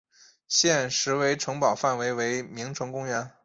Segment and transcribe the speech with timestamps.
[0.47, 3.29] 现时为城堡范围为名城公园。